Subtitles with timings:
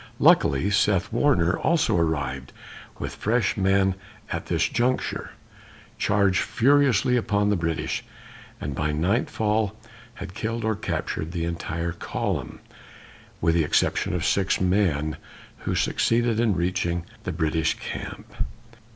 [0.17, 2.53] Luckily, Seth Warner also arrived
[2.97, 3.93] with fresh men
[4.31, 5.33] at this juncture,
[5.99, 8.03] charged furiously upon the British,
[8.59, 9.75] and by nightfall
[10.15, 12.61] had killed or captured the entire column,
[13.41, 15.17] with the exception of six men,
[15.67, 18.33] who succeeded in reaching the British camp.